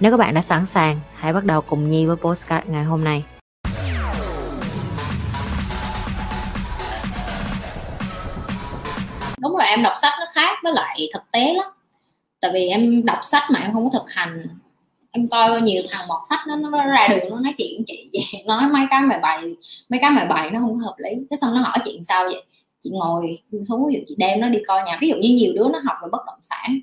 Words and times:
Nếu 0.00 0.10
các 0.10 0.16
bạn 0.16 0.34
đã 0.34 0.42
sẵn 0.42 0.66
sàng, 0.66 1.00
hãy 1.14 1.32
bắt 1.32 1.44
đầu 1.44 1.60
cùng 1.60 1.88
Nhi 1.88 2.06
với 2.06 2.16
postcard 2.16 2.68
ngày 2.68 2.84
hôm 2.84 3.04
nay. 3.04 3.24
đúng 9.38 9.56
rồi 9.56 9.66
em 9.66 9.82
đọc 9.82 9.92
sách 10.02 10.12
nó 10.20 10.26
khác 10.34 10.58
với 10.62 10.72
lại 10.72 11.08
thực 11.14 11.22
tế 11.32 11.54
lắm. 11.54 11.66
Tại 12.40 12.50
vì 12.54 12.66
em 12.66 13.04
đọc 13.04 13.18
sách 13.24 13.42
mà 13.52 13.60
em 13.60 13.72
không 13.72 13.84
có 13.84 13.98
thực 13.98 14.10
hành. 14.10 14.46
Em 15.10 15.28
coi 15.28 15.60
nhiều 15.60 15.82
thằng 15.90 16.08
mọt 16.08 16.22
sách 16.30 16.40
nó, 16.48 16.56
nó 16.56 16.86
ra 16.86 17.08
đường 17.08 17.30
nó 17.30 17.40
nói 17.40 17.54
chuyện 17.58 17.82
chị 17.86 18.10
vậy 18.12 18.42
nói 18.46 18.62
mấy 18.72 18.82
cái 18.90 19.02
mày 19.02 19.18
bày 19.22 19.42
mấy 19.88 20.00
cái 20.00 20.10
mày 20.10 20.26
bày 20.26 20.50
nó 20.50 20.60
không 20.60 20.78
có 20.78 20.86
hợp 20.86 20.94
lý. 20.98 21.10
Thế 21.30 21.36
xong 21.40 21.54
nó 21.54 21.60
hỏi 21.60 21.78
chuyện 21.84 22.04
sao 22.04 22.24
vậy? 22.24 22.44
Chị 22.80 22.90
ngồi 22.92 23.38
xuống 23.68 23.86
ví 23.86 23.94
dụ 23.94 24.00
chị 24.08 24.14
đem 24.18 24.40
nó 24.40 24.48
đi 24.48 24.58
coi 24.68 24.82
nhà. 24.82 24.98
Ví 25.00 25.08
dụ 25.08 25.16
như 25.16 25.28
nhiều 25.28 25.52
đứa 25.56 25.68
nó 25.72 25.80
học 25.84 25.96
về 26.02 26.08
bất 26.12 26.26
động 26.26 26.38
sản 26.42 26.80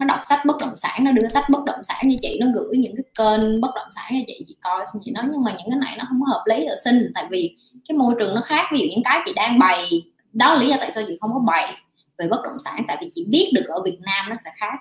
nó 0.00 0.06
đọc 0.06 0.20
sách 0.28 0.44
bất 0.46 0.56
động 0.60 0.76
sản, 0.76 1.04
nó 1.04 1.12
đưa 1.12 1.28
sách 1.28 1.44
bất 1.50 1.64
động 1.64 1.84
sản 1.88 2.02
cho 2.02 2.16
chị, 2.22 2.38
nó 2.40 2.46
gửi 2.54 2.76
những 2.78 2.94
cái 2.96 3.04
kênh 3.18 3.60
bất 3.60 3.70
động 3.74 3.88
sản 3.94 4.04
cho 4.10 4.24
chị 4.26 4.44
chị 4.48 4.56
coi 4.60 4.86
xong 4.86 5.02
chị 5.04 5.10
nói, 5.10 5.24
nhưng 5.32 5.42
mà 5.42 5.50
những 5.50 5.70
cái 5.70 5.78
này 5.78 5.96
nó 5.98 6.04
không 6.08 6.20
có 6.20 6.32
hợp 6.32 6.44
lý 6.46 6.64
ở 6.64 6.76
sinh, 6.84 7.10
tại 7.14 7.26
vì 7.30 7.56
cái 7.88 7.98
môi 7.98 8.14
trường 8.18 8.34
nó 8.34 8.40
khác. 8.40 8.66
Ví 8.72 8.78
dụ 8.78 8.86
những 8.90 9.02
cái 9.04 9.20
chị 9.26 9.32
đang 9.36 9.58
bày, 9.58 9.88
đó 10.32 10.54
là 10.54 10.60
lý 10.60 10.68
do 10.68 10.76
tại 10.80 10.92
sao 10.92 11.04
chị 11.08 11.18
không 11.20 11.32
có 11.32 11.38
bày 11.38 11.74
về 12.18 12.28
bất 12.28 12.40
động 12.44 12.56
sản, 12.64 12.84
tại 12.88 12.96
vì 13.00 13.10
chị 13.14 13.24
biết 13.28 13.50
được 13.54 13.64
ở 13.68 13.82
Việt 13.84 13.98
Nam 14.06 14.26
nó 14.30 14.36
sẽ 14.44 14.50
khác. 14.54 14.74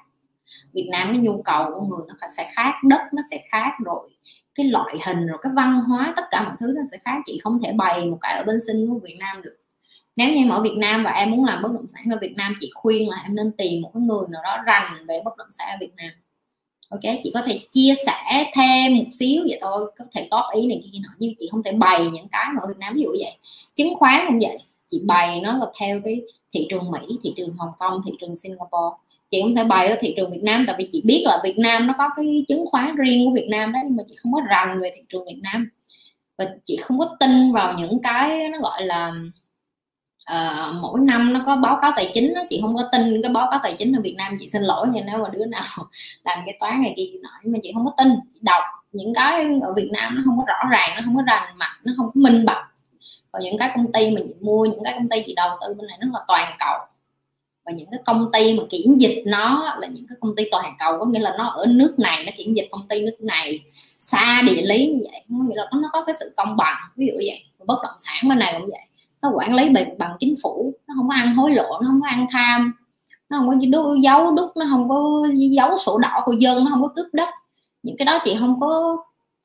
Việt 0.73 0.87
Nam 0.91 1.07
cái 1.07 1.17
nhu 1.17 1.41
cầu 1.41 1.65
của 1.75 1.81
người 1.81 2.05
nó 2.07 2.27
sẽ 2.37 2.49
khác, 2.55 2.73
đất 2.83 3.01
nó 3.13 3.21
sẽ 3.31 3.41
khác, 3.51 3.71
rồi 3.85 4.09
cái 4.55 4.65
loại 4.65 4.95
hình, 5.05 5.27
rồi 5.27 5.37
cái 5.41 5.51
văn 5.55 5.81
hóa, 5.87 6.13
tất 6.15 6.23
cả 6.31 6.43
mọi 6.43 6.53
thứ 6.59 6.67
nó 6.75 6.81
sẽ 6.91 6.97
khác. 7.05 7.17
Chị 7.25 7.39
không 7.43 7.59
thể 7.63 7.71
bày 7.71 8.05
một 8.05 8.17
cái 8.21 8.37
ở 8.37 8.43
bên 8.43 8.57
sinh 8.67 8.87
của 8.89 8.99
Việt 9.03 9.17
Nam 9.19 9.41
được 9.41 9.55
nếu 10.19 10.29
như 10.29 10.35
em 10.35 10.49
ở 10.49 10.61
Việt 10.61 10.75
Nam 10.77 11.03
và 11.03 11.11
em 11.11 11.31
muốn 11.31 11.45
làm 11.45 11.61
bất 11.61 11.71
động 11.73 11.87
sản 11.87 12.03
ở 12.11 12.17
Việt 12.21 12.33
Nam, 12.37 12.55
chị 12.59 12.71
khuyên 12.73 13.09
là 13.09 13.17
em 13.23 13.35
nên 13.35 13.51
tìm 13.51 13.81
một 13.81 13.91
cái 13.93 14.01
người 14.01 14.25
nào 14.29 14.41
đó 14.43 14.57
rành 14.65 15.05
về 15.07 15.21
bất 15.25 15.37
động 15.37 15.47
sản 15.51 15.67
ở 15.69 15.77
Việt 15.79 15.91
Nam. 15.97 16.09
Ok, 16.89 17.15
chị 17.23 17.31
có 17.33 17.41
thể 17.41 17.59
chia 17.71 17.93
sẻ 18.05 18.51
thêm 18.55 18.97
một 18.97 19.03
xíu 19.11 19.41
vậy 19.49 19.57
thôi, 19.61 19.91
có 19.97 20.05
thể 20.13 20.27
góp 20.31 20.45
ý 20.53 20.67
này 20.67 20.83
kia 20.83 20.99
nọ, 21.01 21.09
nhưng 21.19 21.33
chị 21.39 21.47
không 21.51 21.63
thể 21.63 21.71
bày 21.71 22.09
những 22.13 22.27
cái 22.27 22.45
mà 22.53 22.61
ở 22.61 22.67
Việt 22.67 22.77
Nam, 22.77 22.93
ví 22.95 23.01
dụ 23.01 23.09
vậy. 23.09 23.37
Chứng 23.75 23.95
khoán 23.95 24.25
cũng 24.27 24.39
vậy, 24.41 24.57
chị 24.87 25.01
bày 25.05 25.41
nó 25.41 25.57
là 25.57 25.65
theo 25.79 26.01
cái 26.05 26.21
thị 26.51 26.67
trường 26.69 26.91
Mỹ, 26.91 26.99
thị 27.23 27.33
trường 27.37 27.53
Hồng 27.57 27.71
Kông, 27.79 28.01
thị 28.05 28.11
trường 28.19 28.35
Singapore. 28.35 28.95
Chị 29.29 29.41
không 29.41 29.55
thể 29.55 29.63
bày 29.63 29.87
ở 29.87 29.97
thị 30.01 30.13
trường 30.17 30.31
Việt 30.31 30.43
Nam, 30.43 30.63
tại 30.67 30.75
vì 30.79 30.89
chị 30.91 31.01
biết 31.05 31.23
là 31.25 31.41
Việt 31.43 31.57
Nam 31.57 31.87
nó 31.87 31.93
có 31.97 32.09
cái 32.15 32.45
chứng 32.47 32.65
khoán 32.65 32.95
riêng 32.95 33.25
của 33.25 33.35
Việt 33.35 33.47
Nam 33.49 33.71
đó, 33.73 33.79
nhưng 33.83 33.95
mà 33.95 34.03
chị 34.09 34.15
không 34.15 34.33
có 34.33 34.41
rành 34.49 34.81
về 34.81 34.91
thị 34.95 35.01
trường 35.09 35.25
Việt 35.25 35.39
Nam. 35.41 35.69
Và 36.37 36.45
chị 36.65 36.77
không 36.77 36.99
có 36.99 37.15
tin 37.19 37.51
vào 37.51 37.73
những 37.79 37.99
cái 38.03 38.49
nó 38.49 38.59
gọi 38.59 38.85
là 38.85 39.13
uh, 40.29 40.75
mỗi 40.81 40.99
năm 40.99 41.33
nó 41.33 41.41
có 41.45 41.55
báo 41.55 41.77
cáo 41.81 41.91
tài 41.95 42.11
chính 42.13 42.33
đó. 42.33 42.41
chị 42.49 42.59
không 42.61 42.75
có 42.75 42.83
tin 42.91 43.21
cái 43.21 43.31
báo 43.31 43.47
cáo 43.51 43.59
tài 43.63 43.73
chính 43.73 43.93
ở 43.95 44.01
Việt 44.01 44.15
Nam 44.17 44.37
chị 44.39 44.49
xin 44.49 44.63
lỗi 44.63 44.87
nha 44.87 45.01
nếu 45.05 45.17
mà 45.17 45.29
đứa 45.29 45.45
nào 45.45 45.63
làm 46.23 46.39
cái 46.45 46.57
toán 46.59 46.81
này 46.81 46.93
kia 46.97 47.09
nọ 47.21 47.29
nhưng 47.43 47.53
mà 47.53 47.59
chị 47.63 47.71
không 47.73 47.85
có 47.85 47.91
tin. 47.97 48.07
Đọc 48.41 48.63
những 48.91 49.13
cái 49.13 49.45
ở 49.61 49.73
Việt 49.73 49.89
Nam 49.91 50.15
nó 50.15 50.21
không 50.25 50.37
có 50.37 50.43
rõ 50.47 50.69
ràng 50.71 50.89
nó 50.95 51.01
không 51.05 51.15
có 51.15 51.23
rành 51.27 51.57
mạch 51.57 51.79
nó 51.83 51.93
không 51.97 52.05
có 52.05 52.11
minh 52.15 52.45
bạch. 52.45 52.65
Còn 53.31 53.43
những 53.43 53.57
cái 53.57 53.71
công 53.75 53.91
ty 53.91 54.11
mà 54.11 54.21
chị 54.27 54.33
mua 54.41 54.65
những 54.65 54.83
cái 54.83 54.93
công 54.93 55.09
ty 55.09 55.23
chị 55.25 55.33
đầu 55.35 55.49
tư 55.61 55.73
bên 55.73 55.87
này 55.87 55.97
nó 56.01 56.07
là 56.13 56.19
toàn 56.27 56.55
cầu. 56.59 56.77
Và 57.65 57.71
những 57.71 57.87
cái 57.91 57.99
công 58.05 58.31
ty 58.31 58.53
mà 58.57 58.63
kiểm 58.69 58.97
dịch 58.97 59.23
nó 59.25 59.75
là 59.79 59.87
những 59.87 60.05
cái 60.09 60.17
công 60.21 60.35
ty 60.35 60.43
toàn 60.51 60.75
cầu 60.79 60.99
có 60.99 61.05
nghĩa 61.05 61.19
là 61.19 61.35
nó 61.37 61.47
ở 61.47 61.65
nước 61.65 61.99
này 61.99 62.23
nó 62.23 62.31
kiểm 62.37 62.53
dịch 62.53 62.67
công 62.71 62.87
ty 62.87 63.01
nước 63.01 63.17
này 63.19 63.63
xa 63.99 64.41
địa 64.41 64.61
lý 64.61 64.87
như 64.87 65.05
vậy. 65.11 65.21
Có 65.29 65.43
nghĩa 65.45 65.55
là 65.55 65.69
nó 65.81 65.89
có 65.93 66.03
cái 66.05 66.15
sự 66.19 66.33
công 66.37 66.57
bằng 66.57 66.77
ví 66.95 67.07
dụ 67.07 67.13
vậy. 67.17 67.43
Bất 67.67 67.77
động 67.83 67.95
sản 67.97 68.29
bên 68.29 68.39
này 68.39 68.55
cũng 68.59 68.69
vậy 68.69 68.88
nó 69.21 69.31
quản 69.35 69.55
lý 69.55 69.69
bằng, 69.69 69.97
bằng 69.97 70.17
chính 70.19 70.35
phủ 70.43 70.73
nó 70.87 70.93
không 70.97 71.07
có 71.07 71.15
ăn 71.15 71.35
hối 71.35 71.51
lộ 71.51 71.67
nó 71.81 71.87
không 71.87 72.01
có 72.01 72.07
ăn 72.07 72.27
tham 72.31 72.73
nó 73.29 73.39
không 73.39 73.49
có 73.49 73.55
giấu 74.01 74.31
đúc 74.31 74.51
nó 74.55 74.65
không 74.69 74.89
có 74.89 75.27
giấu 75.35 75.77
sổ 75.77 75.97
đỏ 75.97 76.21
của 76.25 76.33
dân 76.33 76.65
nó 76.65 76.71
không 76.71 76.81
có 76.81 76.87
cướp 76.95 77.07
đất. 77.13 77.29
Những 77.83 77.97
cái 77.97 78.05
đó 78.05 78.19
chị 78.25 78.35
không 78.39 78.59
có 78.59 78.97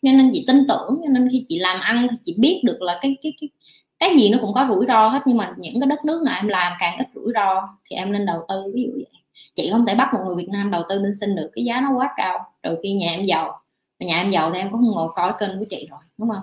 nên 0.03 0.31
chị 0.35 0.45
tin 0.47 0.67
tưởng 0.69 1.01
cho 1.03 1.09
nên 1.09 1.29
khi 1.33 1.45
chị 1.49 1.59
làm 1.59 1.81
ăn 1.81 2.07
thì 2.11 2.17
chị 2.25 2.35
biết 2.39 2.61
được 2.65 2.83
là 2.83 2.99
cái 3.03 3.17
cái 3.23 3.33
cái 3.41 3.51
cái 3.99 4.17
gì 4.17 4.31
nó 4.31 4.39
cũng 4.41 4.55
có 4.55 4.67
rủi 4.69 4.87
ro 4.89 5.09
hết. 5.09 5.23
Nhưng 5.27 5.37
mà 5.37 5.55
những 5.57 5.81
cái 5.81 5.87
đất 5.87 6.05
nước 6.05 6.23
nào 6.23 6.35
em 6.37 6.49
làm 6.49 6.73
càng 6.81 6.99
ít 6.99 7.07
rủi 7.15 7.33
ro 7.35 7.69
thì 7.91 7.97
em 7.97 8.13
nên 8.13 8.27
đầu 8.27 8.41
tư 8.49 8.73
ví 8.75 8.83
dụ 8.83 8.93
vậy. 8.95 9.23
Chị 9.55 9.71
không 9.73 9.87
thể 9.87 9.95
bắt 9.95 10.09
một 10.15 10.21
người 10.27 10.37
Việt 10.37 10.49
Nam 10.53 10.71
đầu 10.71 10.83
tư 10.89 11.01
bên 11.03 11.15
sinh 11.21 11.37
được 11.37 11.51
cái 11.55 11.65
giá 11.65 11.81
nó 11.81 11.91
quá 11.97 12.15
cao. 12.17 12.39
Rồi 12.63 12.79
khi 12.83 12.93
nhà 12.93 13.11
em 13.11 13.25
giàu. 13.25 13.61
Nhà 14.01 14.17
em 14.17 14.31
giàu 14.31 14.51
thì 14.53 14.59
em 14.59 14.71
cũng 14.71 14.81
không 14.81 14.95
ngồi 14.95 15.09
coi 15.15 15.33
kênh 15.41 15.59
của 15.59 15.65
chị 15.71 15.87
rồi 15.91 16.01
đúng 16.19 16.29
không? 16.31 16.43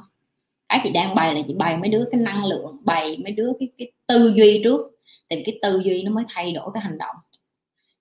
Cái 0.72 0.80
chị 0.84 0.92
đang 0.92 1.16
bày 1.16 1.36
là 1.36 1.42
chị 1.48 1.54
bày 1.54 1.78
mấy 1.78 1.90
đứa 1.90 2.06
cái 2.12 2.22
năng 2.22 2.46
lượng, 2.46 2.78
bày 2.84 3.18
mấy 3.24 3.32
đứa 3.32 3.52
cái 3.60 3.70
cái 3.78 3.92
tư 4.08 4.34
duy 4.36 4.62
trước. 4.64 4.82
Thì 5.30 5.44
cái 5.46 5.60
tư 5.62 5.82
duy 5.84 6.04
nó 6.04 6.12
mới 6.12 6.24
thay 6.28 6.52
đổi 6.52 6.72
cái 6.74 6.84
hành 6.84 6.98
động. 6.98 7.16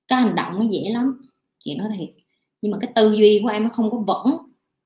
Cái 0.09 0.23
hành 0.23 0.35
động 0.35 0.53
nó 0.59 0.65
dễ 0.71 0.91
lắm. 0.91 1.21
Chị 1.59 1.75
nói 1.75 1.89
thiệt. 1.99 2.09
Nhưng 2.63 2.73
mà 2.73 2.79
cái 2.81 2.93
tư 2.95 3.13
duy 3.13 3.41
của 3.43 3.49
em 3.49 3.65
nó 3.65 3.71
không 3.73 3.91
có 3.91 3.99
vững. 3.99 4.37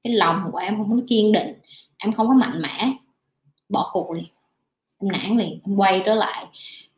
Cái 0.03 0.13
lòng 0.13 0.49
của 0.53 0.59
em 0.59 0.77
không 0.77 0.91
có 0.91 1.07
kiên 1.09 1.33
định. 1.33 1.53
Em 1.97 2.13
không 2.13 2.29
có 2.29 2.35
mạnh 2.35 2.63
mẽ. 2.63 2.93
Bỏ 3.69 3.91
cuộc 3.93 4.11
liền. 4.11 4.25
Em 5.03 5.13
nản 5.13 5.39
liền. 5.39 5.61
Em 5.65 5.77
quay 5.77 6.03
trở 6.07 6.15
lại 6.15 6.47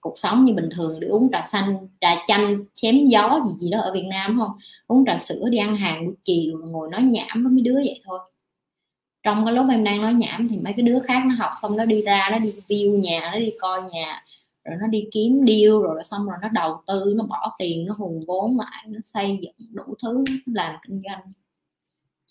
cuộc 0.06 0.18
sống 0.18 0.44
như 0.44 0.54
bình 0.54 0.68
thường 0.72 1.00
để 1.00 1.08
uống 1.08 1.28
trà 1.32 1.42
xanh, 1.42 1.88
trà 2.00 2.24
chanh, 2.26 2.64
chém 2.74 3.06
gió 3.06 3.40
gì 3.46 3.52
gì 3.58 3.70
đó 3.70 3.80
ở 3.80 3.92
Việt 3.94 4.04
Nam, 4.10 4.38
không? 4.38 4.58
Uống 4.86 5.04
trà 5.06 5.18
sữa, 5.18 5.42
đi 5.50 5.58
ăn 5.58 5.76
hàng 5.76 6.06
buổi 6.06 6.14
chiều, 6.24 6.60
ngồi 6.64 6.88
nói 6.90 7.02
nhảm 7.02 7.44
với 7.44 7.52
mấy 7.52 7.62
đứa 7.62 7.74
vậy 7.74 8.00
thôi 8.04 8.18
trong 9.26 9.44
cái 9.44 9.54
lúc 9.54 9.66
em 9.70 9.84
đang 9.84 10.02
nói 10.02 10.14
nhảm 10.14 10.48
thì 10.48 10.58
mấy 10.58 10.72
cái 10.72 10.82
đứa 10.82 11.00
khác 11.00 11.22
nó 11.26 11.34
học 11.38 11.50
xong 11.62 11.76
nó 11.76 11.84
đi 11.84 12.02
ra, 12.02 12.28
nó 12.32 12.38
đi 12.38 12.54
view 12.68 13.00
nhà, 13.00 13.30
nó 13.32 13.38
đi 13.38 13.52
coi 13.60 13.82
nhà, 13.82 14.24
rồi 14.64 14.76
nó 14.80 14.86
đi 14.86 15.08
kiếm 15.12 15.44
deal 15.46 15.82
rồi 15.82 16.04
xong 16.04 16.26
rồi 16.26 16.36
nó 16.42 16.48
đầu 16.48 16.80
tư, 16.86 17.14
nó 17.16 17.24
bỏ 17.24 17.54
tiền, 17.58 17.86
nó 17.86 17.94
hùng 17.98 18.24
vốn 18.26 18.58
lại, 18.58 18.84
nó 18.86 19.00
xây 19.04 19.38
dựng 19.42 19.54
đủ 19.72 19.94
thứ 20.02 20.24
làm 20.46 20.76
kinh 20.82 21.02
doanh. 21.08 21.20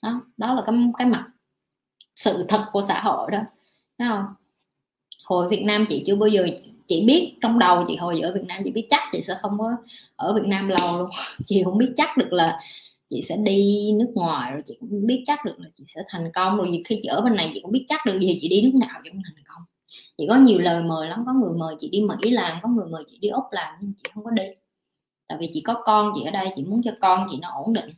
Đó 0.04 0.22
đó 0.38 0.54
là 0.54 0.64
cái 0.66 0.76
cái 0.98 1.08
mặt 1.08 1.26
sự 2.16 2.46
thật 2.50 2.66
của 2.74 2.82
xã 2.82 3.02
hội 3.02 3.32
đó, 3.32 3.40
Thấy 4.00 4.08
không? 4.10 4.26
Hồi 5.26 5.50
Việt 5.50 5.64
Nam 5.66 5.86
chị 5.90 6.04
chưa 6.08 6.16
bao 6.16 6.28
giờ, 6.28 6.48
chị 6.88 7.06
biết 7.08 7.34
trong 7.42 7.60
đầu 7.60 7.84
chị 7.88 7.96
hồi 7.96 8.20
ở 8.20 8.34
Việt 8.34 8.46
Nam 8.48 8.62
chị 8.66 8.72
biết 8.72 8.88
chắc 8.90 9.02
chị 9.12 9.22
sẽ 9.28 9.36
không 9.42 9.58
có 9.58 9.72
ở 10.16 10.34
Việt 10.34 10.48
Nam 10.48 10.68
lâu 10.68 10.98
luôn. 10.98 11.10
Chị 11.46 11.64
không 11.64 11.78
biết 11.78 11.94
chắc 11.98 12.18
được 12.18 12.34
là 12.34 12.60
chị 13.10 13.22
sẽ 13.30 13.38
đi 13.38 13.92
nước 14.00 14.12
ngoài 14.16 14.52
rồi 14.52 14.62
chị 14.66 14.78
cũng 14.80 15.06
biết 15.06 15.24
chắc 15.28 15.46
được 15.46 15.56
là 15.58 15.68
chị 15.78 15.84
sẽ 15.88 16.02
thành 16.08 16.32
công 16.34 16.58
rồi. 16.58 16.82
Khi 16.86 17.00
chị 17.04 17.08
ở 17.08 17.22
bên 17.22 17.36
này 17.36 17.52
chị 17.54 17.60
cũng 17.62 17.72
biết 17.72 17.86
chắc 17.88 18.06
được 18.06 18.20
gì 18.20 18.38
chị 18.42 18.48
đi 18.48 18.62
nước 18.62 18.78
nào 18.80 19.02
chị 19.04 19.10
cũng 19.10 19.22
thành 19.26 19.44
công. 19.48 19.64
Chị 20.18 20.26
có 20.30 20.36
nhiều 20.36 20.60
lời 20.60 20.84
mời 20.84 21.08
lắm, 21.08 21.24
có 21.26 21.34
người 21.34 21.58
mời 21.58 21.76
chị 21.80 21.90
đi 21.90 22.02
Mỹ 22.02 22.32
làm, 22.32 22.58
có 22.64 22.70
người 22.70 22.86
mời 22.92 23.04
chị 23.08 23.18
đi 23.22 23.28
Úc 23.28 23.44
làm 23.52 23.76
nhưng 23.82 23.94
chị 23.98 24.10
không 24.14 24.24
có 24.24 24.32
đi. 24.32 24.44
Tại 25.28 25.38
vì 25.42 25.50
chị 25.54 25.62
có 25.62 25.82
con, 25.86 26.12
chị 26.16 26.22
ở 26.26 26.32
đây, 26.32 26.48
chị 26.56 26.64
muốn 26.64 26.82
cho 26.84 26.92
con 27.00 27.28
chị 27.32 27.38
nó 27.42 27.50
ổn 27.64 27.74
định. 27.74 27.90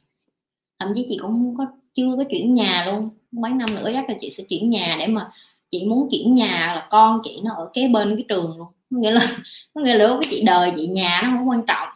Thậm 0.80 0.92
chí 0.96 1.06
chị 1.10 1.18
cũng 1.22 1.32
không 1.32 1.56
có, 1.58 1.66
chưa 1.94 2.16
có 2.18 2.24
chuyển 2.30 2.54
nhà 2.54 2.86
luôn. 2.88 3.10
Mấy 3.32 3.52
năm 3.52 3.70
nữa 3.76 3.90
chắc 3.94 4.10
là 4.10 4.16
chị 4.22 4.30
sẽ 4.30 4.44
chuyển 4.44 4.70
nhà 4.70 4.96
để 5.00 5.08
mà 5.08 5.30
chị 5.70 5.86
muốn 5.90 6.10
chuyển 6.12 6.34
nhà 6.34 6.74
là 6.76 6.88
con 6.90 7.20
chị 7.24 7.42
nó 7.44 7.54
ở 7.54 7.70
kế 7.74 7.88
bên 7.88 8.16
cái 8.16 8.26
trường 8.30 8.58
luôn. 8.58 8.68
Nghĩa 8.90 9.12
là, 9.12 9.38
có 9.74 9.82
nghĩa 9.82 9.98
là 9.98 10.08
cái 10.08 10.32
chị 10.32 10.44
đời 10.46 10.72
chị, 10.76 10.88
nhà 10.88 11.22
nó 11.24 11.30
không 11.30 11.50
quan 11.50 11.62
trọng. 11.68 11.90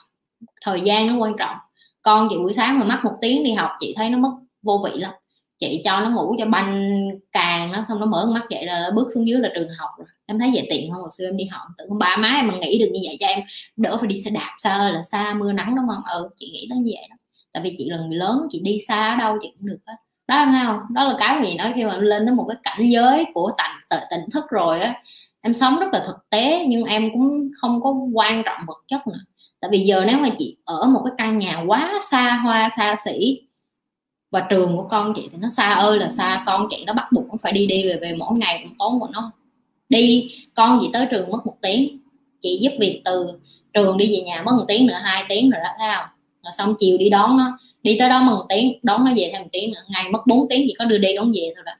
Thời 0.61 0.81
gian 0.81 1.07
nó 1.07 1.17
quan 1.17 1.33
trọng 1.37 1.57
con 2.01 2.27
chị 2.29 2.37
buổi 2.37 2.53
sáng 2.53 2.79
mà 2.79 2.85
mất 2.85 2.99
một 3.03 3.13
tiếng 3.21 3.43
đi 3.43 3.53
học, 3.53 3.71
chị 3.79 3.93
thấy 3.97 4.09
nó 4.09 4.17
mất 4.17 4.31
vô 4.63 4.85
vị 4.85 4.99
lắm. 4.99 5.11
Chị 5.59 5.81
cho 5.85 6.01
nó 6.01 6.09
ngủ 6.09 6.35
cho 6.39 6.45
banh 6.45 6.91
càng 7.31 7.71
nó, 7.71 7.83
xong 7.87 7.99
nó 7.99 8.05
mở 8.05 8.25
mắt 8.33 8.41
vậy 8.49 8.65
là 8.65 8.89
bước 8.95 9.07
xuống 9.13 9.27
dưới 9.27 9.39
là 9.39 9.49
trường 9.55 9.69
học 9.77 9.89
rồi. 9.97 10.07
Em 10.25 10.39
thấy 10.39 10.51
vậy 10.53 10.67
tiện 10.69 10.91
không 10.91 11.01
hồi 11.01 11.09
xưa 11.17 11.25
em 11.25 11.37
đi 11.37 11.45
học. 11.45 11.61
Tự 11.77 11.85
ba 11.99 12.17
má 12.17 12.33
em 12.35 12.47
mà 12.47 12.53
nghĩ 12.55 12.79
được 12.79 12.89
như 12.93 12.99
vậy 13.07 13.17
cho 13.19 13.27
em, 13.27 13.39
đỡ 13.77 13.97
phải 13.97 14.07
đi 14.07 14.17
xe 14.17 14.31
đạp 14.31 14.55
xa 14.63 14.73
ơi, 14.73 14.93
là 14.93 15.01
xa 15.01 15.33
mưa 15.33 15.51
nắng 15.51 15.75
đúng 15.75 15.85
không? 15.87 16.03
Ừ 16.13 16.29
chị 16.37 16.51
nghĩ 16.53 16.67
nó 16.69 16.75
như 16.75 16.91
vậy 16.95 17.07
đó. 17.09 17.15
Tại 17.53 17.63
vì 17.63 17.75
chị 17.77 17.89
là 17.89 17.97
người 17.97 18.17
lớn, 18.17 18.47
chị 18.49 18.59
đi 18.63 18.79
xa 18.87 19.09
ở 19.11 19.15
đâu 19.15 19.37
chị 19.41 19.53
cũng 19.59 19.67
được 19.67 19.79
hết 19.87 19.93
đó 20.27 20.45
nghe 20.51 20.63
không? 20.65 20.79
Đó 20.93 21.03
là 21.03 21.15
cái 21.17 21.45
gì 21.45 21.57
nói 21.57 21.71
khi 21.75 21.83
mà 21.83 21.91
em 21.93 22.01
lên 22.01 22.25
đến 22.25 22.35
một 22.35 22.45
cái 22.47 22.57
cảnh 22.63 22.89
giới 22.89 23.25
của 23.33 23.51
tỉnh 23.57 23.99
tỉnh 24.11 24.29
thức 24.33 24.43
rồi 24.49 24.79
á, 24.79 24.95
em 25.41 25.53
sống 25.53 25.79
rất 25.79 25.87
là 25.93 26.03
thực 26.07 26.29
tế, 26.29 26.65
nhưng 26.67 26.83
em 26.83 27.09
cũng 27.13 27.49
không 27.61 27.81
có 27.81 27.93
quan 28.13 28.43
trọng 28.45 28.57
vật 28.67 28.77
chất 28.87 29.07
nữa 29.07 29.19
tại 29.61 29.69
vì 29.71 29.79
giờ 29.79 30.03
nếu 30.07 30.17
mà 30.17 30.29
chị 30.37 30.55
ở 30.65 30.87
một 30.87 31.01
cái 31.05 31.13
căn 31.17 31.37
nhà 31.37 31.63
quá 31.67 32.01
xa 32.11 32.39
hoa, 32.43 32.69
xa 32.77 32.95
xỉ 33.05 33.41
và 34.31 34.47
trường 34.49 34.77
của 34.77 34.83
con 34.83 35.13
chị 35.15 35.29
thì 35.31 35.37
nó 35.41 35.49
xa 35.49 35.69
ơi 35.69 35.99
là 35.99 36.09
xa, 36.09 36.43
con 36.45 36.67
chị 36.69 36.83
nó 36.87 36.93
bắt 36.93 37.11
buộc 37.11 37.27
nó 37.27 37.35
phải 37.41 37.51
đi 37.51 37.65
đi 37.67 37.87
về 37.87 37.97
về 38.01 38.15
mỗi 38.17 38.37
ngày 38.37 38.59
cũng 38.63 38.77
tốn 38.79 38.99
của 38.99 39.07
nó. 39.13 39.31
Đi, 39.89 40.31
con 40.53 40.79
chị 40.81 40.89
tới 40.93 41.05
trường 41.11 41.31
mất 41.31 41.45
một 41.45 41.55
tiếng, 41.61 41.99
chị 42.41 42.59
giúp 42.61 42.71
việc 42.79 43.01
từ 43.05 43.25
trường 43.73 43.97
đi 43.97 44.15
về 44.15 44.21
nhà 44.21 44.41
mất 44.45 44.51
một 44.57 44.65
tiếng 44.67 44.87
nữa, 44.87 44.97
hai 45.01 45.23
tiếng 45.29 45.49
rồi 45.49 45.61
đó, 45.63 45.69
thấy 45.79 45.89
không? 45.95 46.05
Rồi 46.43 46.51
xong 46.57 46.75
chiều 46.79 46.97
đi 46.97 47.09
đón 47.09 47.37
nó, 47.37 47.59
đi 47.83 47.97
tới 47.99 48.09
đó 48.09 48.21
một 48.21 48.45
tiếng, 48.49 48.79
đón 48.83 49.05
nó 49.05 49.11
về 49.15 49.29
thêm 49.33 49.41
một 49.41 49.49
tiếng 49.51 49.71
nữa. 49.71 49.81
Ngày 49.89 50.09
mất 50.11 50.27
4 50.27 50.49
tiếng 50.49 50.65
chỉ 50.67 50.75
có 50.79 50.85
đưa 50.85 50.97
đi 50.97 51.15
đón 51.15 51.31
về 51.35 51.53
thôi 51.55 51.63
đó. 51.65 51.71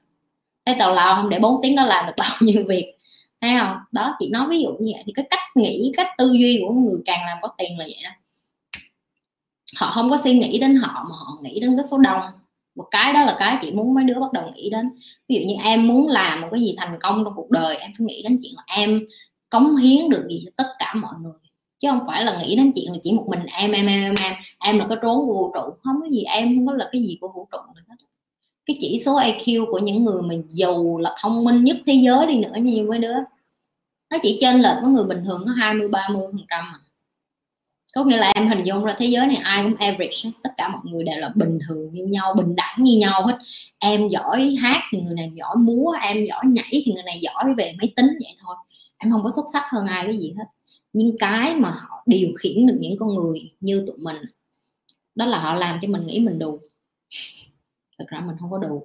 Cái 0.66 0.76
tào 0.78 0.94
lao 0.94 1.14
không? 1.14 1.30
Để 1.30 1.38
4 1.38 1.62
tiếng 1.62 1.76
đó 1.76 1.84
làm 1.84 2.06
được 2.06 2.12
bao 2.16 2.36
nhiêu 2.40 2.64
việc 2.68 2.94
hay 3.42 3.58
không? 3.58 3.76
Đó, 3.92 4.16
chị 4.18 4.30
nói 4.30 4.46
ví 4.50 4.60
dụ 4.62 4.68
như 4.68 4.92
vậy 4.94 5.02
thì 5.06 5.12
cái 5.16 5.26
cách 5.30 5.40
nghĩ, 5.54 5.92
cách 5.96 6.08
tư 6.18 6.32
duy 6.32 6.62
của 6.62 6.74
người 6.74 7.02
càng 7.04 7.26
làm 7.26 7.38
có 7.42 7.48
tiền 7.58 7.78
là 7.78 7.84
vậy 7.84 7.98
đó. 8.04 8.10
Họ 9.76 9.92
không 9.94 10.10
có 10.10 10.18
suy 10.24 10.38
nghĩ 10.38 10.58
đến 10.58 10.76
họ 10.76 11.06
mà 11.10 11.16
họ 11.16 11.38
nghĩ 11.42 11.60
đến 11.60 11.76
cái 11.76 11.84
số 11.90 11.98
đông. 11.98 12.20
Một 12.74 12.84
cái 12.90 13.12
đó 13.12 13.24
là 13.24 13.36
cái 13.38 13.58
chị 13.62 13.70
muốn 13.70 13.94
mấy 13.94 14.04
đứa 14.04 14.20
bắt 14.20 14.32
đầu 14.32 14.50
nghĩ 14.54 14.70
đến. 14.70 14.88
Ví 15.28 15.36
dụ 15.36 15.48
như 15.48 15.54
em 15.64 15.88
muốn 15.88 16.08
làm 16.08 16.40
một 16.40 16.48
cái 16.52 16.60
gì 16.60 16.74
thành 16.78 16.98
công 17.00 17.24
trong 17.24 17.34
cuộc 17.36 17.50
đời, 17.50 17.76
em 17.76 17.90
phải 17.98 18.06
nghĩ 18.06 18.22
đến 18.22 18.38
chuyện 18.42 18.52
là 18.56 18.62
em 18.66 19.06
cống 19.50 19.76
hiến 19.76 20.08
được 20.08 20.26
gì 20.30 20.42
cho 20.44 20.50
tất 20.56 20.72
cả 20.78 20.94
mọi 20.94 21.14
người. 21.22 21.32
Chứ 21.78 21.88
không 21.90 22.06
phải 22.06 22.24
là 22.24 22.38
nghĩ 22.42 22.56
đến 22.56 22.72
chuyện 22.74 22.92
là 22.92 22.98
chỉ 23.02 23.12
một 23.12 23.26
mình 23.28 23.40
em 23.46 23.72
em 23.72 23.86
em 23.86 24.14
em 24.22 24.34
em 24.58 24.78
là 24.78 24.86
cái 24.88 24.98
trốn 25.02 25.18
của 25.26 25.32
vũ 25.32 25.52
trụ. 25.54 25.74
Không 25.82 26.00
có 26.00 26.08
gì, 26.10 26.22
em 26.22 26.56
không 26.56 26.66
có 26.66 26.72
là 26.72 26.88
cái 26.92 27.02
gì 27.02 27.18
của 27.20 27.28
vũ 27.34 27.48
trụ 27.52 27.58
nữa 27.74 27.94
cái 28.66 28.76
chỉ 28.80 29.02
số 29.04 29.20
IQ 29.20 29.66
của 29.72 29.78
những 29.78 30.04
người 30.04 30.22
mà 30.22 30.34
giàu 30.48 30.98
là 30.98 31.16
thông 31.20 31.44
minh 31.44 31.64
nhất 31.64 31.76
thế 31.86 31.94
giới 31.94 32.26
đi 32.26 32.38
nữa 32.38 32.54
như 32.60 32.86
mấy 32.88 32.98
đứa. 32.98 33.14
Nó 34.10 34.18
chỉ 34.22 34.38
trên 34.40 34.60
lệch 34.60 34.76
với 34.82 34.90
người 34.90 35.04
bình 35.04 35.24
thường 35.24 35.44
có 35.46 35.52
20 35.56 35.88
30 35.88 36.22
phần 36.32 36.46
trăm 36.48 36.64
mà 36.72 36.78
có 37.94 38.04
nghĩa 38.04 38.16
là 38.16 38.32
em 38.34 38.48
hình 38.48 38.64
dung 38.64 38.84
ra 38.84 38.94
thế 38.98 39.06
giới 39.06 39.26
này 39.26 39.36
ai 39.36 39.62
cũng 39.62 39.74
average 39.74 40.30
tất 40.42 40.50
cả 40.56 40.68
mọi 40.68 40.80
người 40.84 41.04
đều 41.04 41.16
là 41.18 41.28
bình 41.34 41.58
thường 41.68 41.92
như 41.92 42.04
nhau, 42.04 42.34
bình 42.34 42.56
đẳng 42.56 42.76
như 42.78 42.98
nhau 42.98 43.26
hết. 43.26 43.38
Em 43.78 44.08
giỏi 44.08 44.56
hát 44.60 44.82
thì 44.92 45.00
người 45.00 45.14
này 45.14 45.30
giỏi 45.34 45.56
múa, 45.56 45.94
em 46.02 46.24
giỏi 46.28 46.44
nhảy 46.46 46.82
thì 46.84 46.92
người 46.92 47.02
này 47.02 47.20
giỏi 47.22 47.54
về 47.56 47.74
máy 47.78 47.92
tính 47.96 48.06
vậy 48.06 48.36
thôi. 48.40 48.56
Em 48.98 49.10
không 49.10 49.22
có 49.24 49.30
xuất 49.36 49.44
sắc 49.52 49.62
hơn 49.68 49.86
ai 49.86 50.04
cái 50.06 50.18
gì 50.18 50.34
hết. 50.38 50.44
Nhưng 50.92 51.18
cái 51.18 51.54
mà 51.54 51.70
họ 51.70 52.02
điều 52.06 52.28
khiển 52.38 52.66
được 52.66 52.76
những 52.80 52.96
con 52.98 53.14
người 53.14 53.50
như 53.60 53.84
tụi 53.86 53.96
mình, 53.98 54.16
đó 55.14 55.26
là 55.26 55.38
họ 55.38 55.54
làm 55.54 55.78
cho 55.82 55.88
mình 55.88 56.06
nghĩ 56.06 56.20
mình 56.20 56.38
đủ 56.38 56.60
thực 58.02 58.08
ra 58.08 58.20
mình 58.20 58.36
không 58.40 58.50
có 58.50 58.58
đủ 58.58 58.82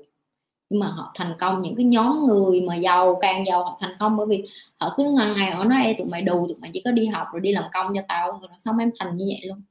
nhưng 0.69 0.79
mà 0.79 0.87
họ 0.87 1.11
thành 1.15 1.33
công, 1.39 1.61
những 1.61 1.75
cái 1.75 1.85
nhóm 1.85 2.25
người 2.25 2.61
mà 2.61 2.75
giàu, 2.75 3.17
càng 3.21 3.45
giàu 3.45 3.63
họ 3.63 3.77
thành 3.79 3.95
công, 3.99 4.17
bởi 4.17 4.25
vì 4.29 4.43
họ 4.79 4.93
cứ 4.97 5.03
ngày 5.03 5.33
ngày 5.37 5.51
họ 5.51 5.63
nói 5.63 5.95
tụi 5.97 6.07
mày 6.07 6.21
đủ 6.21 6.47
tụi 6.47 6.57
mày 6.61 6.71
chỉ 6.73 6.81
có 6.85 6.91
đi 6.91 7.05
học 7.07 7.27
rồi 7.33 7.41
đi 7.41 7.51
làm 7.51 7.63
công 7.73 7.93
cho 7.95 8.01
tao 8.07 8.31
rồi 8.31 8.49
xong 8.59 8.77
em 8.77 8.91
thành 8.99 9.17
như 9.17 9.25
vậy 9.29 9.41
luôn. 9.49 9.61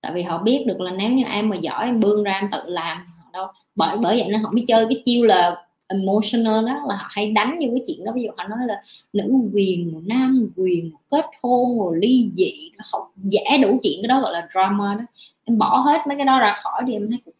Tại 0.00 0.12
vì 0.14 0.22
họ 0.22 0.38
biết 0.38 0.64
được 0.66 0.80
là 0.80 0.90
nếu 0.90 1.10
như 1.10 1.24
em 1.24 1.48
mà 1.48 1.56
giỏi, 1.56 1.86
em 1.86 2.00
bươn 2.00 2.22
ra 2.22 2.32
em 2.32 2.50
tự 2.52 2.58
làm 2.66 2.98
họ 3.18 3.30
đâu. 3.32 3.46
Bởi 3.74 3.96
bởi 3.96 4.18
vậy 4.18 4.28
nên 4.30 4.42
họ 4.42 4.50
mới 4.52 4.64
chơi 4.68 4.86
cái 4.88 5.02
chiêu 5.04 5.24
là 5.24 5.66
emotional 5.88 6.66
đó, 6.66 6.84
là 6.86 6.96
họ 6.96 7.06
hay 7.10 7.32
đánh 7.32 7.58
như 7.58 7.68
cái 7.70 7.84
chuyện 7.86 8.04
đó. 8.04 8.12
Ví 8.12 8.22
dụ 8.22 8.30
họ 8.36 8.48
nói 8.48 8.58
là 8.66 8.82
nữ 9.12 9.30
quyền 9.54 10.02
nam 10.06 10.48
quyền 10.56 10.90
kết 11.10 11.24
hôn 11.42 11.78
rồi 11.78 11.98
ly 12.02 12.30
dị 12.34 12.70
họ 12.78 13.10
dễ 13.16 13.58
đủ 13.62 13.78
chuyện 13.82 13.98
cái 14.02 14.08
đó 14.08 14.20
gọi 14.20 14.32
là 14.32 14.48
drama 14.52 14.94
đó. 14.94 15.04
Em 15.44 15.58
bỏ 15.58 15.76
hết 15.78 16.06
mấy 16.06 16.16
cái 16.16 16.26
đó 16.26 16.38
ra 16.38 16.54
khỏi 16.62 16.82
đi, 16.86 16.92
em 16.92 17.10
thấy 17.10 17.18
cuộc 17.24 17.32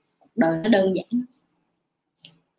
đời 0.42 0.58
nó 0.62 0.68
đơn 0.68 0.96
giản. 0.96 1.24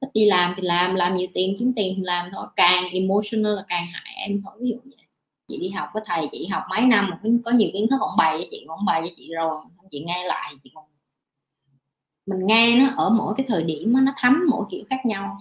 Thích 0.01 0.09
đi 0.13 0.25
làm 0.25 0.53
thì 0.57 0.63
làm 0.63 0.95
làm 0.95 1.15
nhiều 1.15 1.27
tiền 1.33 1.55
kiếm 1.59 1.73
tiền 1.75 1.93
thì 1.97 2.03
làm 2.05 2.29
thôi. 2.33 2.45
Càng 2.55 2.83
emotional 2.93 3.55
là 3.55 3.63
càng 3.67 3.87
hại 3.93 4.13
em 4.27 4.41
thôi 4.43 4.53
ví 4.59 4.69
dụ 4.69 4.75
vậy. 4.85 5.05
Chị 5.47 5.57
đi 5.57 5.69
học 5.69 5.89
với 5.93 6.03
thầy 6.05 6.27
chị 6.31 6.47
học 6.47 6.63
mấy 6.69 6.81
năm 6.81 7.09
mà 7.09 7.19
có 7.45 7.51
nhiều 7.51 7.69
kiến 7.73 7.87
thức 7.89 7.97
ông 7.99 8.17
bày 8.17 8.37
cho 8.41 8.47
chị 8.51 8.65
ông 8.67 8.85
bày 8.85 9.01
cho 9.01 9.13
chị 9.15 9.31
rồi. 9.33 9.55
Chị 9.91 10.03
nghe 10.05 10.23
lại 10.27 10.53
chị 10.63 10.71
còn 10.73 10.85
mình 12.25 12.39
nghe 12.47 12.75
nó 12.75 12.89
ở 12.97 13.09
mỗi 13.09 13.33
cái 13.37 13.45
thời 13.49 13.63
điểm 13.63 13.93
nó 14.05 14.13
thấm 14.17 14.43
mỗi 14.49 14.65
kiểu 14.69 14.83
khác 14.89 15.05
nhau. 15.05 15.37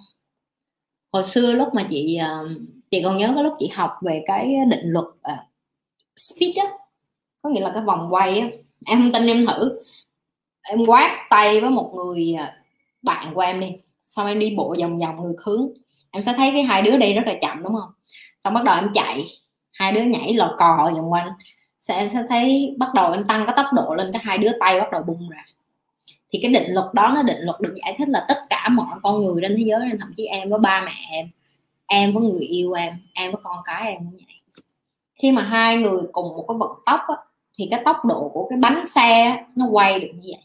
Hồi 1.12 1.24
xưa 1.24 1.52
lúc 1.52 1.68
mà 1.74 1.86
chị 1.90 2.16
ờ, 2.16 2.48
chị 2.90 3.02
còn 3.04 3.18
nhớ 3.18 3.32
cái 3.34 3.44
lúc 3.44 3.52
chị 3.58 3.68
học 3.74 3.90
về 4.02 4.22
cái 4.26 4.54
định 4.70 4.84
luật 4.84 5.04
uh, 5.04 5.38
speed 6.16 6.56
á. 6.56 6.72
Có 7.42 7.50
nghĩa 7.50 7.60
là 7.60 7.70
cái 7.74 7.82
vòng 7.82 8.08
quay 8.10 8.38
á. 8.38 8.48
Em 8.86 8.98
không 8.98 9.12
tin 9.12 9.26
em 9.26 9.46
thử 9.46 9.82
em 10.62 10.86
quát 10.86 11.26
tay 11.30 11.60
với 11.60 11.70
một 11.70 11.92
người 11.94 12.34
à, 12.38 12.56
bạn 13.02 13.34
của 13.34 13.40
em 13.40 13.60
đi. 13.60 13.72
Xong 14.08 14.26
em 14.26 14.38
đi 14.38 14.54
bộ 14.56 14.76
vòng 14.80 14.98
vòng 14.98 15.22
ngược 15.22 15.42
hướng. 15.44 15.68
Em 16.10 16.22
sẽ 16.22 16.32
thấy 16.36 16.50
cái 16.52 16.62
hai 16.62 16.82
đứa 16.82 16.96
đi 16.96 17.12
rất 17.12 17.22
là 17.26 17.34
chậm 17.40 17.62
đúng 17.62 17.74
không? 17.74 17.90
Xong 18.44 18.54
bắt 18.54 18.64
đầu 18.64 18.74
em 18.74 18.90
chạy. 18.94 19.24
Hai 19.72 19.92
đứa 19.92 20.02
nhảy 20.02 20.34
lò 20.34 20.54
cò 20.58 20.90
vòng 20.94 21.12
quanh. 21.12 21.28
Sẽ 21.80 21.94
em 21.94 22.08
sẽ 22.08 22.22
thấy 22.28 22.74
bắt 22.78 22.88
đầu 22.94 23.12
em 23.12 23.24
tăng 23.24 23.46
cái 23.46 23.54
tốc 23.56 23.66
độ 23.72 23.94
lên 23.94 24.10
cái 24.12 24.22
hai 24.24 24.38
đứa 24.38 24.50
tay 24.60 24.80
bắt 24.80 24.90
đầu 24.92 25.02
bung 25.02 25.28
ra. 25.28 25.44
Thì 26.32 26.38
cái 26.42 26.52
định 26.52 26.72
luật 26.72 26.86
đó 26.94 27.12
nó 27.14 27.22
định 27.22 27.38
luật 27.40 27.60
được 27.60 27.74
giải 27.84 27.94
thích 27.98 28.08
là 28.08 28.24
tất 28.28 28.38
cả 28.50 28.68
mọi 28.68 28.98
con 29.02 29.22
người 29.22 29.42
trên 29.42 29.56
thế 29.56 29.62
giới 29.66 29.80
nên 29.86 29.98
thậm 29.98 30.12
chí 30.16 30.26
em 30.26 30.50
với 30.50 30.58
ba 30.58 30.80
mẹ 30.80 30.92
em 31.10 31.28
em 31.86 32.12
với 32.12 32.22
người 32.22 32.40
yêu 32.40 32.72
em 32.72 32.94
em 33.14 33.32
với 33.32 33.40
con 33.44 33.56
cái 33.64 33.86
em 33.86 33.98
cũng 33.98 34.10
vậy. 34.10 34.62
Khi 35.14 35.32
mà 35.32 35.42
hai 35.42 35.76
người 35.76 36.02
cùng 36.12 36.28
một 36.28 36.44
cái 36.48 36.56
vận 36.58 36.70
tốc 36.86 37.00
á, 37.08 37.16
thì 37.58 37.68
cái 37.70 37.82
tốc 37.84 38.04
độ 38.04 38.30
của 38.34 38.46
cái 38.50 38.58
bánh 38.58 38.86
xe 38.86 39.36
nó 39.56 39.66
quay 39.66 40.00
được 40.00 40.08
như 40.14 40.22
vậy 40.24 40.42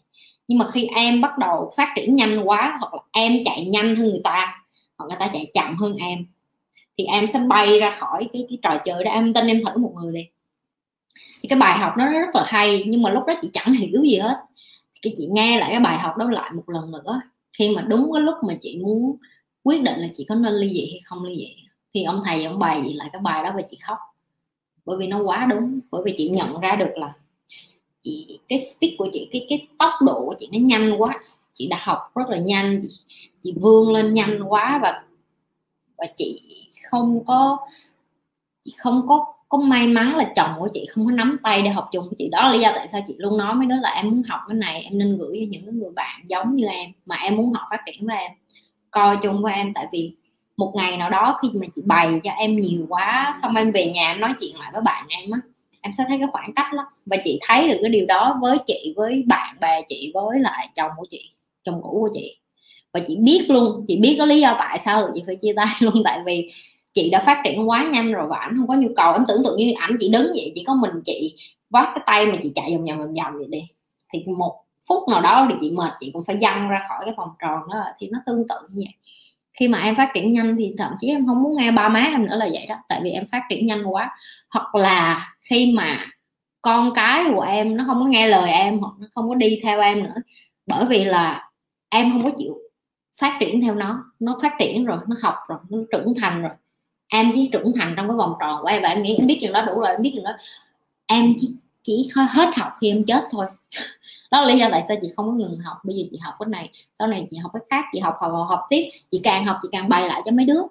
nhưng 0.48 0.58
mà 0.60 0.72
khi 0.72 0.88
em 0.96 1.22
bắt 1.22 1.38
đầu 1.38 1.72
phát 1.78 1.94
triển 1.96 2.16
nhanh 2.16 2.48
quá, 2.48 2.78
hoặc 2.80 2.94
là 2.94 3.00
em 3.12 3.34
chạy 3.46 3.66
nhanh 3.66 3.96
hơn 3.96 4.10
người 4.10 4.22
ta, 4.24 4.64
hoặc 4.98 5.06
người 5.06 5.18
ta 5.20 5.30
chạy 5.34 5.52
chậm 5.54 5.76
hơn 5.76 5.96
em, 5.96 6.26
thì 6.98 7.06
em 7.06 7.28
sẽ 7.28 7.40
bay 7.40 7.80
ra 7.80 7.96
khỏi 8.00 8.30
cái 8.34 8.46
cái 8.50 8.58
trò 8.62 8.82
chơi 8.86 9.04
đó. 9.04 9.12
Em 9.12 9.34
tin 9.34 9.48
em 9.48 9.62
thử 9.66 9.78
một 9.78 9.94
người 9.96 10.14
đi. 10.14 10.28
Thì 11.42 11.50
cái 11.50 11.60
bài 11.60 11.78
học 11.80 11.94
nó 11.98 12.10
rất 12.10 12.36
là 12.36 12.44
hay, 12.48 12.84
nhưng 12.88 13.02
mà 13.02 13.10
lúc 13.10 13.24
đó 13.28 13.34
chị 13.42 13.50
chẳng 13.54 13.74
hiểu 13.74 14.02
gì 14.02 14.18
hết. 14.18 14.36
Cái 15.02 15.14
chị 15.18 15.28
nghe 15.32 15.60
lại 15.60 15.70
cái 15.72 15.80
bài 15.80 15.98
học 15.98 16.18
đó 16.18 16.30
lại 16.30 16.52
một 16.56 16.70
lần 16.70 16.92
nữa. 16.92 17.22
Khi 17.58 17.76
mà 17.76 17.82
đúng 17.82 18.10
cái 18.14 18.24
lúc 18.24 18.36
mà 18.48 18.54
chị 18.62 18.80
muốn 18.84 19.18
quyết 19.64 19.84
định 19.84 20.00
là 20.00 20.08
chị 20.14 20.26
có 20.30 20.36
nên 20.36 20.54
ly 20.54 20.74
dị 20.74 20.92
hay 20.92 21.02
không 21.04 21.24
ly 21.24 21.36
dị, 21.36 21.56
thì 21.94 22.04
ông 22.04 22.22
thầy, 22.26 22.46
ông 22.46 22.60
bài 22.60 22.82
gì 22.84 22.94
lại 22.94 23.10
cái 23.14 23.22
bài 23.22 23.44
đó 23.44 23.52
và 23.56 23.62
chị 23.72 23.78
khóc. 23.88 23.98
Bởi 24.86 24.98
vì 24.98 25.08
nó 25.08 25.22
quá 25.22 25.48
đúng, 25.50 25.80
bởi 25.92 26.02
vì 26.06 26.14
chị 26.18 26.30
nhận 26.30 26.60
ra 26.60 26.76
được 26.76 26.92
là 26.96 27.14
chị 28.08 28.40
cái 28.50 28.60
speed 28.60 28.94
của 28.98 29.08
chị 29.14 29.30
cái 29.32 29.46
cái 29.50 29.68
tốc 29.80 29.94
độ 30.06 30.26
của 30.26 30.36
chị 30.40 30.50
nó 30.54 30.60
nhanh 30.62 31.02
quá. 31.02 31.20
Chị 31.54 31.68
đã 31.68 31.78
học 31.82 32.12
rất 32.16 32.30
là 32.30 32.38
nhanh 32.38 32.80
chị, 32.82 32.90
chị 33.44 33.54
vươn 33.62 33.94
lên 33.94 34.14
nhanh 34.14 34.40
quá 34.50 34.80
và 34.82 35.04
và 35.98 36.06
chị 36.16 36.42
không 36.92 37.26
có 37.26 37.58
chị 38.62 38.74
không 38.78 39.08
có 39.08 39.34
có 39.50 39.58
may 39.58 39.88
mắn 39.88 40.18
là 40.18 40.32
chồng 40.36 40.52
của 40.60 40.70
chị 40.74 40.86
không 40.90 41.06
có 41.06 41.12
nắm 41.12 41.38
tay 41.44 41.62
để 41.62 41.70
học 41.70 41.90
chung 41.92 42.06
với 42.06 42.16
chị. 42.18 42.30
Đó 42.32 42.44
là 42.44 42.52
lý 42.52 42.60
do 42.60 42.72
tại 42.76 42.88
sao 42.88 43.02
chị 43.08 43.14
luôn 43.18 43.38
nói 43.38 43.56
mấy 43.56 43.66
đứa 43.68 43.76
là 43.82 43.90
em 43.90 44.10
muốn 44.10 44.24
học 44.30 44.40
cái 44.48 44.58
này 44.58 44.82
em 44.82 44.98
nên 44.98 45.18
gửi 45.18 45.38
cho 45.40 45.46
những 45.50 45.80
người 45.80 45.92
bạn 45.96 46.22
giống 46.28 46.56
như 46.56 46.66
em 46.66 46.92
mà 47.06 47.16
em 47.16 47.36
muốn 47.36 47.54
họ 47.54 47.68
phát 47.70 47.82
triển 47.86 48.08
với 48.08 48.18
em 48.18 48.32
coi 48.92 49.18
chung 49.24 49.42
với 49.42 49.54
em. 49.54 49.74
Tại 49.74 49.88
vì 49.92 50.14
một 50.58 50.74
ngày 50.76 50.98
nào 50.98 51.10
đó 51.10 51.38
khi 51.42 51.50
mà 51.54 51.68
chị 51.76 51.82
bày 51.86 52.22
cho 52.24 52.32
em 52.32 52.60
nhiều 52.60 52.86
quá 52.90 53.34
xong 53.42 53.56
em 53.56 53.72
về 53.72 53.92
nhà 53.94 54.12
em 54.12 54.20
nói 54.20 54.34
chuyện 54.40 54.56
lại 54.60 54.70
với 54.74 54.82
bạn 54.82 55.06
em 55.10 55.32
á 55.32 55.40
em 55.82 55.94
sẽ 55.94 56.04
thấy 56.08 56.18
cái 56.18 56.28
khoảng 56.32 56.54
cách 56.54 56.74
lắm. 56.74 56.86
Và 57.06 57.18
chị 57.24 57.40
thấy 57.42 57.68
được 57.68 57.78
cái 57.82 57.90
điều 57.90 58.06
đó 58.06 58.40
với 58.42 58.58
chị, 58.68 58.94
với 58.96 59.24
bạn 59.28 59.56
bè 59.62 59.82
chị, 59.88 60.12
với 60.14 60.40
lại 60.40 60.70
chồng 60.76 60.92
của 60.98 61.06
chị, 61.10 61.32
chồng 61.64 61.82
cũ 61.84 61.98
của 62.02 62.10
chị. 62.14 62.38
Và 62.94 63.00
chị 63.08 63.16
biết 63.16 63.46
luôn, 63.50 63.86
chị 63.88 63.98
biết 63.98 64.16
có 64.20 64.26
lý 64.26 64.42
do 64.42 64.56
tại 64.60 64.80
sao 64.80 65.12
chị 65.16 65.24
phải 65.26 65.36
chia 65.36 65.54
tay 65.56 65.68
luôn. 65.80 66.02
Tại 66.04 66.20
vì 66.26 66.52
chị 66.94 67.10
đã 67.10 67.24
phát 67.26 67.42
triển 67.46 67.70
quá 67.70 67.90
nhanh 67.92 68.14
rồi 68.14 68.28
và 68.28 68.38
ảnh 68.38 68.58
không 68.58 68.68
có 68.68 68.76
nhu 68.76 68.90
cầu. 68.96 69.14
Em 69.14 69.24
tưởng 69.28 69.44
tượng 69.44 69.58
như 69.58 69.74
ảnh 69.78 69.92
chị 70.00 70.10
đứng 70.10 70.28
vậy, 70.36 70.52
chỉ 70.56 70.64
có 70.64 70.74
mình 70.76 70.92
chị 71.06 71.36
vắt 71.70 71.88
cái 71.96 72.04
tay 72.06 72.26
mà 72.26 72.38
chị 72.44 72.52
chạy 72.56 72.72
vòng 72.72 72.86
vòng 72.86 72.98
vòng 72.98 73.14
vòng 73.14 73.34
vậy 73.38 73.48
đi. 73.50 73.62
Thì 74.14 74.24
một 74.38 74.64
phút 74.88 75.10
nào 75.10 75.22
đó 75.22 75.48
thì 75.50 75.56
chị 75.62 75.72
mệt, 75.72 75.92
chị 76.00 76.12
cũng 76.14 76.24
phải 76.24 76.38
dăng 76.42 76.70
ra 76.70 76.86
khỏi 76.90 77.00
cái 77.06 77.14
vòng 77.18 77.30
tròn 77.40 77.60
đó. 77.74 77.84
Thì 78.00 78.10
nó 78.12 78.20
tương 78.26 78.48
tự 78.48 78.56
như 78.70 78.84
vậy 78.86 78.94
khi 79.60 79.68
mà 79.68 79.84
em 79.84 79.96
phát 79.96 80.12
triển 80.14 80.34
nhanh 80.34 80.56
thì 80.60 80.74
thậm 80.78 80.92
chí 81.02 81.08
em 81.08 81.26
không 81.28 81.44
muốn 81.44 81.56
nghe 81.58 81.72
ba 81.72 81.90
má 81.90 82.00
em 82.00 82.26
nữa 82.28 82.36
là 82.36 82.50
vậy 82.54 82.66
đó, 82.70 82.76
tại 82.90 83.02
vì 83.04 83.10
em 83.12 83.26
phát 83.32 83.42
triển 83.50 83.68
nhanh 83.68 83.84
quá. 83.84 84.12
Hoặc 84.50 84.76
là 84.76 85.32
khi 85.42 85.74
mà 85.78 85.98
con 86.62 86.94
cái 86.96 87.26
của 87.34 87.42
em 87.42 87.78
nó 87.78 87.84
không 87.88 88.00
có 88.00 88.06
nghe 88.06 88.28
lời 88.28 88.52
em 88.52 88.80
hoặc 88.80 88.94
nó 89.00 89.08
không 89.16 89.30
có 89.30 89.36
đi 89.36 89.60
theo 89.64 89.82
em 89.82 90.04
nữa, 90.04 90.16
bởi 90.68 90.86
vì 90.86 91.06
là 91.06 91.50
em 91.90 92.12
không 92.12 92.24
có 92.24 92.30
chịu 92.38 92.58
phát 93.20 93.38
triển 93.40 93.62
theo 93.62 93.76
nó. 93.76 94.04
Nó 94.20 94.40
phát 94.42 94.54
triển 94.60 94.86
rồi, 94.86 94.98
nó 95.08 95.16
học 95.22 95.36
rồi, 95.48 95.60
nó 95.70 95.78
trưởng 95.92 96.14
thành 96.22 96.42
rồi. 96.42 96.52
Em 97.08 97.32
chỉ 97.34 97.50
trưởng 97.54 97.72
thành 97.76 97.94
trong 97.98 98.08
cái 98.08 98.18
vòng 98.18 98.34
tròn 98.40 98.60
của 98.62 98.68
em 98.68 98.82
và 98.84 98.90
em 98.90 99.04
nghĩ, 99.04 99.16
em 99.18 99.28
biết 99.28 99.38
chuyện 99.42 99.54
đó 99.54 99.62
đủ 99.68 99.80
rồi, 99.80 99.90
em 99.90 100.02
biết 100.02 100.12
chuyện 100.14 100.24
đó. 100.24 100.32
Em 101.08 101.34
chỉ 101.38 101.56
chỉ 101.84 102.10
hết 102.30 102.50
học 102.56 102.72
khi 102.82 102.90
em 102.90 103.04
chết 103.08 103.24
thôi 103.32 103.46
đó 104.32 104.42
là 104.42 104.48
lý 104.48 104.60
do 104.60 104.68
tại 104.72 104.84
sao 104.88 104.98
chị 105.02 105.12
không 105.16 105.28
có 105.28 105.34
ngừng 105.34 105.60
học. 105.60 105.78
Bây 105.84 105.96
giờ 105.96 106.04
chị 106.12 106.18
học 106.18 106.34
cái 106.40 106.48
này 106.50 106.70
sau 107.00 107.08
này 107.08 107.28
chị 107.32 107.38
học 107.38 107.52
cái 107.54 107.62
khác 107.70 107.86
chị 107.94 108.00
học 108.00 108.16
học 108.22 108.32
học, 108.32 108.48
học 108.50 108.62
tiếp. 108.70 108.90
Chị 109.12 109.22
càng 109.24 109.46
học 109.46 109.58
chị 109.62 109.70
càng 109.72 109.90
bày 109.90 110.08
lại 110.08 110.22
cho 110.26 110.32
mấy 110.32 110.46
đứa. 110.46 110.62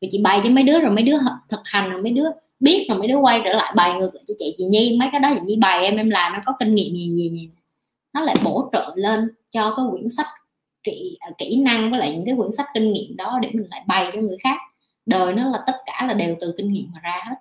Vì 0.00 0.08
chị 0.12 0.20
bày 0.22 0.40
cho 0.44 0.50
mấy 0.50 0.64
đứa 0.64 0.80
rồi 0.80 0.90
mấy 0.90 1.04
đứa 1.04 1.16
thực 1.48 1.60
hành 1.64 1.90
rồi 1.90 2.02
mấy 2.02 2.12
đứa 2.12 2.26
biết 2.60 2.86
rồi 2.88 2.98
mấy 2.98 3.08
đứa 3.08 3.16
quay 3.16 3.40
trở 3.44 3.52
lại 3.52 3.72
bài 3.76 3.94
ngược 3.94 4.14
lại 4.14 4.24
cho 4.28 4.34
chị. 4.38 4.54
Chị 4.58 4.64
nhi 4.64 4.96
mấy 5.00 5.08
cái 5.12 5.20
đó 5.20 5.28
chị 5.34 5.40
nhi 5.44 5.56
bài 5.56 5.84
em 5.84 5.96
em 5.96 6.10
làm 6.10 6.32
em 6.32 6.42
có 6.46 6.52
kinh 6.60 6.74
nghiệm 6.74 6.96
gì 6.96 7.14
gì 7.16 7.30
gì 7.30 7.48
nó 8.12 8.20
lại 8.20 8.36
bổ 8.44 8.70
trợ 8.72 8.92
lên 8.96 9.30
cho 9.50 9.74
cái 9.76 9.86
quyển 9.90 10.08
sách 10.10 10.26
kỹ 10.82 11.16
à, 11.20 11.28
kỹ 11.38 11.56
năng 11.56 11.90
với 11.90 12.00
lại 12.00 12.12
những 12.12 12.24
cái 12.26 12.34
quyển 12.38 12.52
sách 12.52 12.66
kinh 12.74 12.92
nghiệm 12.92 13.16
đó 13.16 13.38
để 13.42 13.50
mình 13.52 13.66
lại 13.70 13.82
bày 13.86 14.10
cho 14.12 14.20
người 14.20 14.36
khác. 14.42 14.56
Đời 15.06 15.34
nó 15.34 15.50
là 15.50 15.58
tất 15.66 15.76
cả 15.86 16.06
là 16.06 16.14
đều 16.14 16.36
từ 16.40 16.54
kinh 16.56 16.72
nghiệm 16.72 16.86
mà 16.94 17.00
ra 17.02 17.20
hết. 17.24 17.34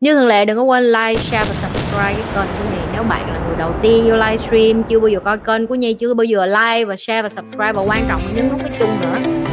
Như 0.00 0.14
thường 0.14 0.26
lệ 0.26 0.44
đừng 0.44 0.56
có 0.56 0.62
quên 0.62 0.84
like, 0.84 1.22
share 1.22 1.52
và 1.52 1.54
subscribe 1.54 2.14
cái 2.14 2.24
kênh 2.34 2.56
của 2.58 2.64
mình 2.70 2.88
Nếu 2.92 3.02
bạn 3.02 3.32
là 3.32 3.39
đầu 3.60 3.72
tiên 3.82 4.04
vô 4.08 4.16
livestream, 4.16 4.82
Chưa 4.82 5.00
bao 5.00 5.08
giờ 5.08 5.20
coi 5.20 5.38
kênh 5.38 5.66
của 5.66 5.74
Nhi, 5.74 5.94
Chưa 5.94 6.14
bao 6.14 6.24
giờ 6.24 6.46
like 6.46 6.84
và 6.84 6.96
share 6.96 7.22
và 7.22 7.28
subscribe, 7.28 7.72
Và 7.72 7.82
quan 7.82 8.04
trọng 8.08 8.20
là 8.26 8.32
nhấn 8.34 8.48
nút 8.48 8.60
cái 8.62 8.70
chung 8.78 9.00
nữa. 9.00 9.49